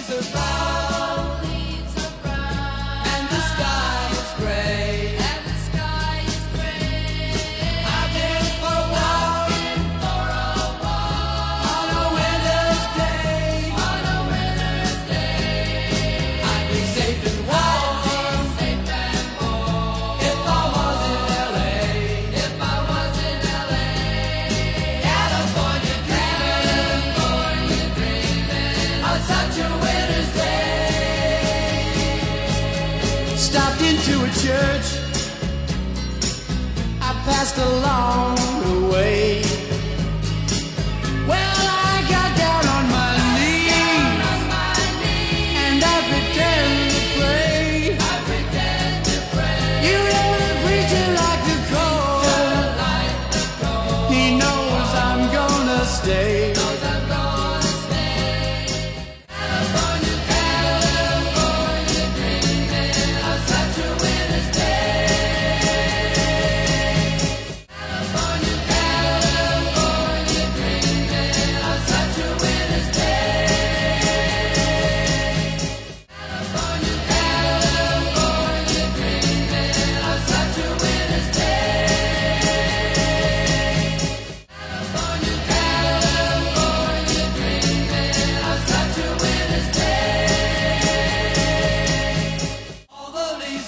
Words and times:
Jesus. 0.00 0.69
Stopped 33.36 33.82
into 33.82 34.22
a 34.22 34.30
church. 34.44 34.86
I 37.00 37.12
passed 37.24 37.58
along 37.58 38.36
the 38.36 38.88
way. 38.92 39.69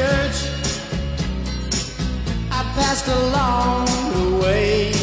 church. 0.00 0.38
I 2.50 2.60
passed 2.76 3.08
along 3.08 3.84
the 4.14 4.26
way. 4.42 4.99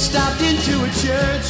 stopped 0.00 0.40
into 0.40 0.72
a 0.82 0.90
church 1.04 1.46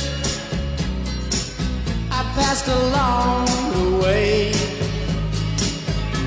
I 2.10 2.20
passed 2.34 2.66
along 2.66 3.46
the 3.76 3.86
way. 4.02 4.52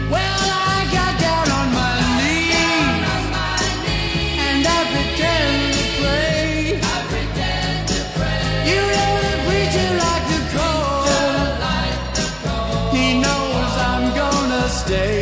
Well, 0.10 0.44
I 0.72 0.88
got 0.98 1.14
down 1.20 1.48
on 1.60 1.68
my 1.82 1.96
knees, 2.18 2.56
and 4.48 4.62
I 4.66 4.80
pretended 4.94 5.76
to 5.76 5.86
pray. 6.00 6.80
You 8.72 8.80
know 8.96 9.12
the 9.28 9.36
preacher 9.46 9.90
like 10.04 10.26
the 10.34 10.42
call. 10.56 11.04
He 12.96 13.06
knows 13.24 13.74
I'm 13.92 14.06
gonna 14.22 14.64
stay. 14.82 15.13